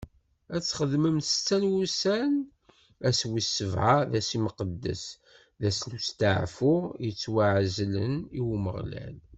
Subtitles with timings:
[0.55, 2.33] Ad txeddmem setta n wussan,
[3.07, 5.03] ass wis sebɛa d ass imqeddes,
[5.61, 6.73] d ass n usteɛfu
[7.05, 9.17] yettwaɛezlen i Umeɣlal.